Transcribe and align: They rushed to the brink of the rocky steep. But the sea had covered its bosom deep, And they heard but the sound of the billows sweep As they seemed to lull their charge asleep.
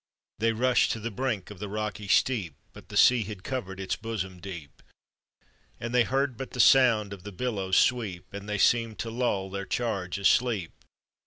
They 0.39 0.51
rushed 0.51 0.91
to 0.93 0.99
the 0.99 1.11
brink 1.11 1.51
of 1.51 1.59
the 1.59 1.69
rocky 1.69 2.07
steep. 2.07 2.55
But 2.73 2.89
the 2.89 2.97
sea 2.97 3.21
had 3.23 3.43
covered 3.43 3.79
its 3.79 3.95
bosom 3.95 4.39
deep, 4.39 4.81
And 5.79 5.93
they 5.93 6.05
heard 6.05 6.37
but 6.37 6.53
the 6.53 6.59
sound 6.59 7.13
of 7.13 7.21
the 7.21 7.31
billows 7.31 7.77
sweep 7.77 8.25
As 8.33 8.41
they 8.47 8.57
seemed 8.57 8.97
to 8.97 9.11
lull 9.11 9.51
their 9.51 9.67
charge 9.67 10.17
asleep. 10.17 10.73